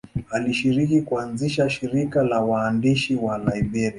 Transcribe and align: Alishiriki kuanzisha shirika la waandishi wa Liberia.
Alishiriki 0.31 1.01
kuanzisha 1.01 1.69
shirika 1.69 2.23
la 2.23 2.41
waandishi 2.41 3.15
wa 3.15 3.37
Liberia. 3.37 3.89